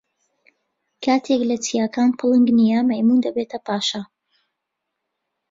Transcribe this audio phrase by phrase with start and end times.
[1.03, 4.01] کاتێک لە چیاکان پڵنگ نییە، مەیموون دەبێتە پاشا.